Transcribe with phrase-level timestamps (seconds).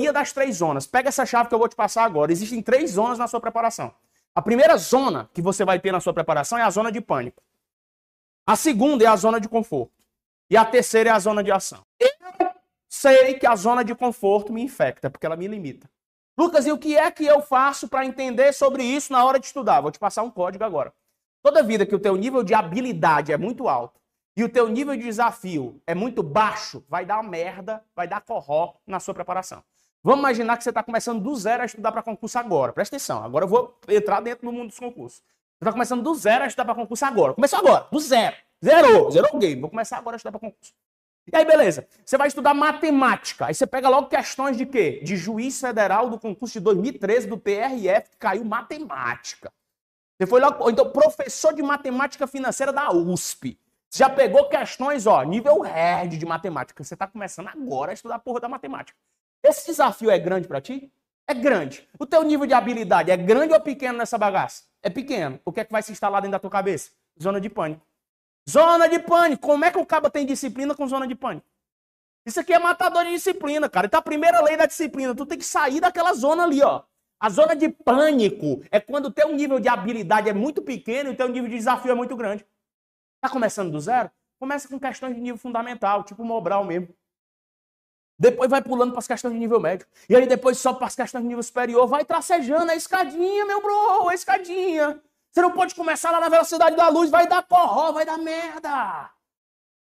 [0.00, 0.86] teoria das três zonas.
[0.86, 2.32] Pega essa chave que eu vou te passar agora.
[2.32, 3.94] Existem três zonas na sua preparação.
[4.34, 7.42] A primeira zona que você vai ter na sua preparação é a zona de pânico.
[8.46, 9.92] A segunda é a zona de conforto.
[10.48, 11.84] E a terceira é a zona de ação.
[11.98, 12.08] Eu
[12.88, 15.88] sei que a zona de conforto me infecta, porque ela me limita.
[16.36, 19.46] Lucas, e o que é que eu faço para entender sobre isso na hora de
[19.46, 19.80] estudar?
[19.80, 20.92] Vou te passar um código agora.
[21.42, 24.00] Toda vida que o teu nível de habilidade é muito alto
[24.36, 28.74] e o teu nível de desafio é muito baixo, vai dar merda, vai dar corró
[28.86, 29.62] na sua preparação.
[30.02, 32.72] Vamos imaginar que você está começando do zero a estudar para concurso agora.
[32.72, 35.18] Presta atenção, agora eu vou entrar dentro do mundo dos concursos.
[35.18, 37.34] Você está começando do zero a estudar para concurso agora.
[37.34, 38.34] Começou agora, do zero.
[38.64, 39.60] Zerou, zerou o game.
[39.60, 40.72] Vou começar agora a estudar para concurso.
[41.30, 41.86] E aí, beleza.
[42.04, 43.46] Você vai estudar matemática.
[43.46, 45.00] Aí você pega logo questões de quê?
[45.04, 49.52] De juiz federal do concurso de 2013 do TRF, que caiu matemática.
[50.18, 53.58] Você foi logo, então, professor de matemática financeira da USP.
[53.88, 56.82] Você já pegou questões, ó, nível hard de matemática.
[56.82, 58.98] Você está começando agora a estudar a porra da matemática.
[59.42, 60.92] Esse desafio é grande para ti?
[61.26, 61.88] É grande.
[61.98, 64.64] O teu nível de habilidade é grande ou pequeno nessa bagaça?
[64.82, 65.40] É pequeno.
[65.44, 66.90] O que é que vai se instalar dentro da tua cabeça?
[67.22, 67.86] Zona de pânico.
[68.48, 69.42] Zona de pânico.
[69.46, 71.46] Como é que o cabo tem disciplina com zona de pânico?
[72.26, 73.86] Isso aqui é matador de disciplina, cara.
[73.86, 76.82] Então a primeira lei da disciplina, tu tem que sair daquela zona ali, ó.
[77.18, 81.12] A zona de pânico é quando o teu nível de habilidade é muito pequeno e
[81.12, 82.46] o teu nível de desafio é muito grande.
[83.20, 84.10] Tá começando do zero?
[84.38, 86.88] Começa com questões de nível fundamental, tipo Mobral mesmo.
[88.20, 89.86] Depois vai pulando para as questões de nível médio.
[90.06, 91.86] E aí depois sobe para as questões de nível superior.
[91.86, 95.00] Vai tracejando a escadinha, meu bro, a escadinha.
[95.32, 99.10] Você não pode começar lá na velocidade da luz, vai dar porró, vai dar merda.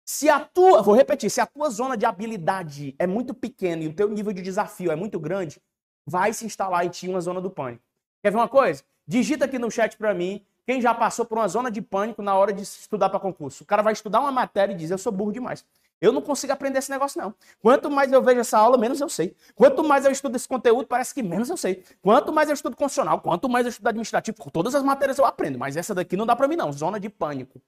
[0.06, 3.88] Se a tua, vou repetir, se a tua zona de habilidade é muito pequena e
[3.88, 5.60] o teu nível de desafio é muito grande,
[6.06, 7.84] vai se instalar em ti uma zona do pânico.
[8.22, 8.84] Quer ver uma coisa?
[9.08, 12.36] Digita aqui no chat para mim quem já passou por uma zona de pânico na
[12.36, 13.64] hora de estudar para concurso.
[13.64, 15.64] O cara vai estudar uma matéria e diz: Eu sou burro demais.
[16.02, 17.34] Eu não consigo aprender esse negócio, não.
[17.60, 19.34] Quanto mais eu vejo essa aula, menos eu sei.
[19.56, 21.86] Quanto mais eu estudo esse conteúdo, parece que menos eu sei.
[22.02, 25.58] Quanto mais eu estudo constitucional, quanto mais eu estudo administrativo, todas as matérias eu aprendo.
[25.58, 26.72] Mas essa daqui não dá para mim, não.
[26.74, 27.62] Zona de pânico.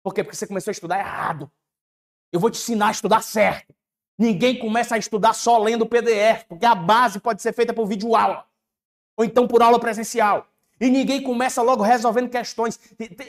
[0.00, 0.22] Por quê?
[0.22, 1.50] Porque você começou a estudar errado.
[2.32, 3.74] Eu vou te ensinar a estudar certo.
[4.16, 8.14] Ninguém começa a estudar só lendo PDF, porque a base pode ser feita por vídeo
[8.14, 8.46] aula.
[9.16, 10.46] Ou então por aula presencial.
[10.80, 12.78] E ninguém começa logo resolvendo questões.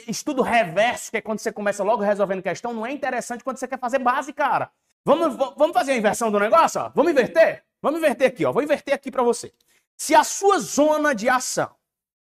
[0.08, 3.68] Estudo reverso, que é quando você começa logo resolvendo questão, não é interessante quando você
[3.68, 4.72] quer fazer base, cara.
[5.06, 6.82] Vamos, vamos fazer a inversão do negócio?
[6.82, 6.90] Ó?
[6.96, 7.64] Vamos inverter?
[7.82, 8.52] Vamos inverter aqui, ó.
[8.52, 9.54] Vou inverter aqui para você.
[9.96, 11.70] Se a sua zona de ação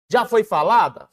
[0.09, 1.07] já foi falada,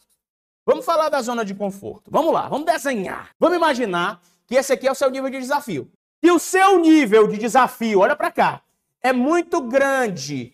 [0.66, 2.10] vamos falar da zona de conforto.
[2.10, 3.30] Vamos lá, vamos desenhar.
[3.38, 5.90] Vamos imaginar que esse aqui é o seu nível de desafio.
[6.20, 8.62] E o seu nível de desafio, olha para cá,
[9.00, 10.52] é muito grande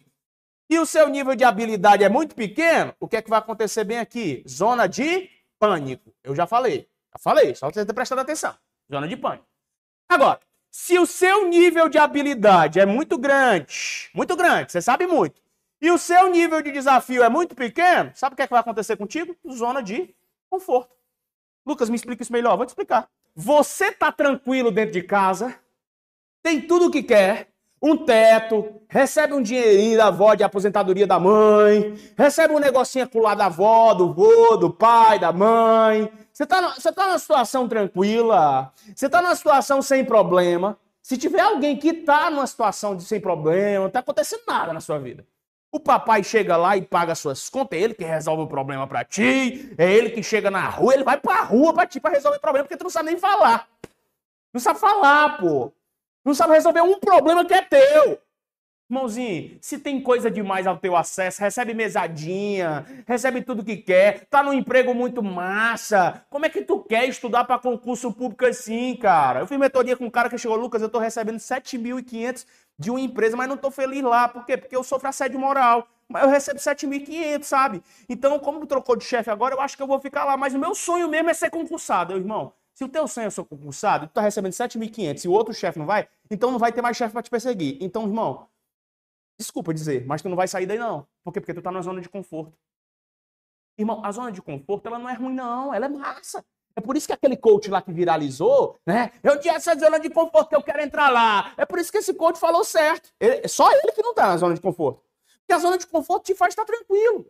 [0.69, 3.85] e o seu nível de habilidade é muito pequeno, o que é que vai acontecer
[3.85, 4.45] bem aqui?
[4.49, 6.15] Zona de pânico.
[6.23, 6.89] Eu já falei.
[7.13, 8.55] Já falei, só você ter prestado atenção.
[8.91, 9.47] Zona de pânico.
[10.09, 10.41] Agora,
[10.71, 15.41] se o seu nível de habilidade é muito grande, muito grande, você sabe muito,
[15.81, 18.61] e o seu nível de desafio é muito pequeno, sabe o que, é que vai
[18.61, 19.37] acontecer contigo?
[19.51, 20.15] Zona de
[20.51, 20.95] conforto.
[21.65, 22.57] Lucas, me explica isso melhor.
[22.57, 23.09] Vou te explicar.
[23.35, 25.59] Você tá tranquilo dentro de casa,
[26.43, 31.19] tem tudo o que quer, um teto, recebe um dinheirinho da avó de aposentadoria da
[31.19, 36.11] mãe, recebe um negocinho lá da avó, do vô, do pai, da mãe.
[36.33, 40.79] Você está você tá numa situação tranquila, você está numa situação sem problema.
[41.03, 44.81] Se tiver alguém que está numa situação de sem problema, não está acontecendo nada na
[44.81, 45.25] sua vida.
[45.71, 49.05] O papai chega lá e paga suas contas, é ele que resolve o problema para
[49.05, 52.15] ti, é ele que chega na rua, ele vai para a rua para ti para
[52.15, 53.69] resolver o problema, porque tu não sabe nem falar.
[54.53, 55.73] Não sabe falar, pô.
[56.29, 58.19] Não sabe resolver um problema que é teu.
[58.91, 64.43] Irmãozinho, se tem coisa demais ao teu acesso, recebe mesadinha, recebe tudo que quer, tá
[64.43, 66.23] num emprego muito massa.
[66.29, 69.41] Como é que tu quer estudar para concurso público assim, cara?
[69.41, 72.45] Eu fiz mentoria com um cara que chegou, Lucas, eu tô recebendo 7.500
[72.79, 74.29] de uma empresa, mas não tô feliz lá.
[74.29, 74.59] Por quê?
[74.59, 75.89] Porque eu sofro assédio moral.
[76.07, 77.83] Mas eu recebo 7.500, sabe?
[78.07, 80.37] Então, como trocou de chefe agora, eu acho que eu vou ficar lá.
[80.37, 82.53] Mas o meu sonho mesmo é ser concursado, irmão.
[82.79, 85.81] Se o teu sonho é ser concursado, tu tá recebendo 7.500 e o outro chefe
[85.81, 87.79] não vai, então não vai ter mais chefe para te perseguir.
[87.81, 88.49] Então, irmão,
[89.39, 91.07] desculpa dizer, mas tu não vai sair daí não.
[91.25, 91.41] Por quê?
[91.41, 92.57] Porque tu tá na zona de conforto.
[93.79, 96.45] Irmão, a zona de conforto, ela não é ruim não, ela é massa.
[96.75, 99.13] É por isso que aquele coach lá que viralizou, né?
[99.23, 101.53] Eu tinha essa zona de conforto que eu quero entrar lá.
[101.57, 103.13] É por isso que esse coach falou certo.
[103.19, 105.03] Ele, só ele que não tá na zona de conforto.
[105.41, 107.29] Porque a zona de conforto te faz estar tranquilo.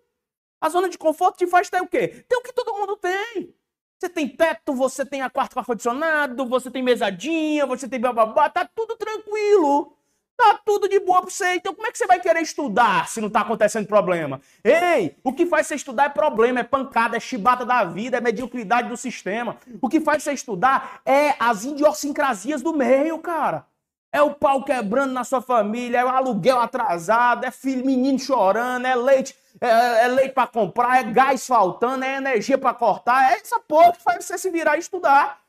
[0.61, 2.09] A zona de conforto te faz ter o quê?
[2.29, 3.55] Ter o que todo mundo tem.
[3.99, 8.65] Você tem teto, você tem a quarto ar-condicionado, você tem mesadinha, você tem bababá, tá
[8.65, 9.93] tudo tranquilo.
[10.37, 11.55] Tá tudo de boa pra você.
[11.55, 14.41] Então como é que você vai querer estudar se não tá acontecendo problema?
[14.63, 18.21] Ei, o que faz você estudar é problema, é pancada, é chibata da vida, é
[18.21, 19.57] mediocridade do sistema.
[19.83, 23.67] O que faz você estudar é as idiosincrasias do meio, cara.
[24.13, 28.87] É o pau quebrando na sua família, é o aluguel atrasado, é filho, menino chorando,
[28.87, 33.35] é leite, é, é leite para comprar, é gás faltando, é energia para cortar, é
[33.35, 35.41] essa porra que faz você se virar e estudar.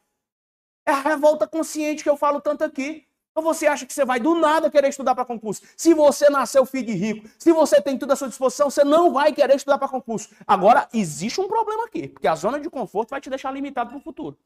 [0.85, 3.05] É a revolta consciente que eu falo tanto aqui.
[3.35, 5.61] Ou você acha que você vai do nada querer estudar para concurso?
[5.77, 9.13] Se você nasceu filho de rico, se você tem tudo à sua disposição, você não
[9.13, 10.29] vai querer estudar para concurso.
[10.45, 13.99] Agora, existe um problema aqui, porque a zona de conforto vai te deixar limitado para
[13.99, 14.37] o futuro.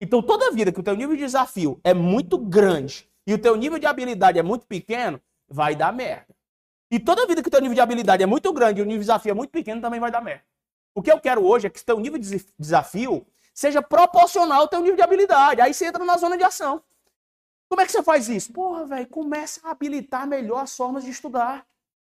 [0.00, 3.56] Então, toda vida que o teu nível de desafio é muito grande e o teu
[3.56, 6.37] nível de habilidade é muito pequeno, vai dar merda.
[6.90, 9.00] E toda vida que o teu nível de habilidade é muito grande e o nível
[9.00, 10.44] de desafio é muito pequeno, também vai dar merda.
[10.94, 14.68] O que eu quero hoje é que o teu nível de desafio seja proporcional ao
[14.68, 15.60] teu nível de habilidade.
[15.60, 16.82] Aí você entra na zona de ação.
[17.68, 18.52] Como é que você faz isso?
[18.52, 21.66] Porra, velho, começa a habilitar melhor as formas de estudar.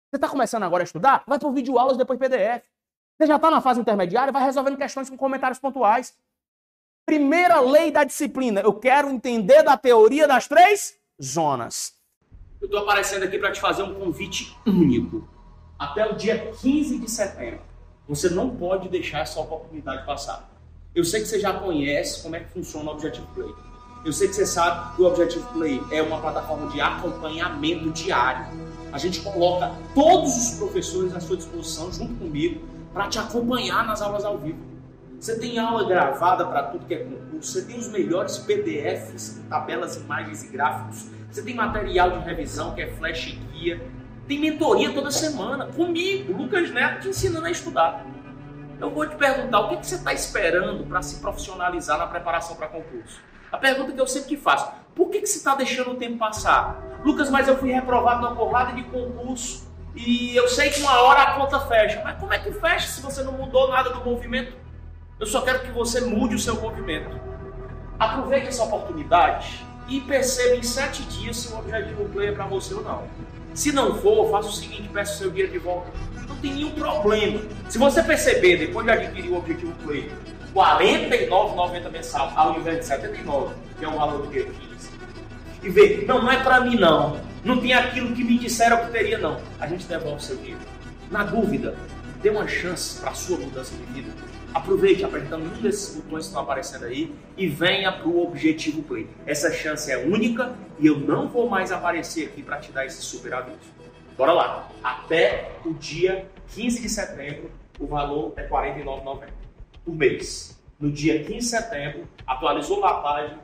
[0.09, 1.23] Você está começando agora a estudar?
[1.27, 2.65] Vai para vídeo aulas, depois PDF.
[3.17, 6.17] Você já está na fase intermediária, vai resolvendo questões com comentários pontuais.
[7.05, 8.61] Primeira lei da disciplina.
[8.61, 11.98] Eu quero entender da teoria das três zonas.
[12.61, 15.25] Eu estou aparecendo aqui para te fazer um convite único.
[15.77, 17.61] Até o dia 15 de setembro.
[18.07, 20.51] Você não pode deixar essa oportunidade passar.
[20.93, 23.53] Eu sei que você já conhece como é que funciona o Objective Play.
[24.03, 28.47] Eu sei que você sabe que o Objective Play é uma plataforma de acompanhamento diário.
[28.91, 34.01] A gente coloca todos os professores à sua disposição, junto comigo, para te acompanhar nas
[34.01, 34.59] aulas ao vivo.
[35.17, 39.95] Você tem aula gravada para tudo que é concurso, você tem os melhores PDFs, tabelas,
[39.97, 43.81] imagens e gráficos, você tem material de revisão que é flash guia,
[44.27, 48.05] tem mentoria toda semana comigo, Lucas Neto, te ensinando a estudar.
[48.79, 52.55] Eu vou te perguntar, o que, que você está esperando para se profissionalizar na preparação
[52.55, 53.19] para concurso?
[53.51, 56.99] A pergunta que eu sempre faço, por que, que você está deixando o tempo passar?
[57.03, 61.21] Lucas, mas eu fui reprovado numa porrada de concurso e eu sei que uma hora
[61.23, 62.01] a conta fecha.
[62.03, 64.53] Mas como é que fecha se você não mudou nada do movimento?
[65.19, 67.19] Eu só quero que você mude o seu movimento.
[67.99, 72.73] Aproveite essa oportunidade e perceba em sete dias se o objetivo play é para você
[72.73, 73.03] ou não.
[73.53, 75.91] Se não for, faça o seguinte, peça o seu dinheiro de volta.
[76.27, 77.41] Não tem nenhum problema.
[77.67, 80.11] Se você perceber, depois de adquirir o objetivo play,
[80.53, 84.91] 49,90 mensal, ao invés de 79, que é o valor do dia 15.
[85.63, 87.19] E vê, não, não é para mim não.
[87.43, 89.39] Não tem aquilo que me disseram que teria não.
[89.59, 90.59] A gente devolve o seu dinheiro.
[91.09, 91.75] Na dúvida,
[92.21, 94.11] dê uma chance para a sua mudança de vida.
[94.53, 99.07] Aproveite apertando um desses botões que estão aparecendo aí e venha para o Objetivo Play.
[99.25, 103.01] Essa chance é única e eu não vou mais aparecer aqui para te dar esse
[103.01, 103.57] super aviso.
[104.17, 104.69] Bora lá!
[104.83, 109.29] Até o dia 15 de setembro, o valor é R$ 49,90
[109.85, 110.59] por mês.
[110.79, 113.39] No dia 15 de setembro, atualizou a página,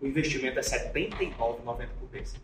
[0.00, 2.34] o investimento é R$ 79,90 por mês.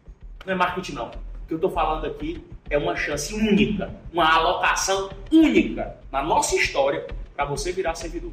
[0.44, 1.08] Não é marketing não.
[1.08, 6.56] O que eu estou falando aqui é uma chance única, uma alocação única na nossa
[6.56, 8.32] história para você virar servidor.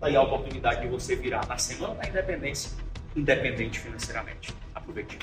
[0.00, 2.72] Daí a oportunidade de você virar na semana da independência,
[3.14, 4.54] independente financeiramente.
[4.74, 5.18] Aproveite.